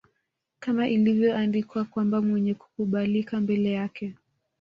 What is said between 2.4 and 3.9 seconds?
kukubalika mbele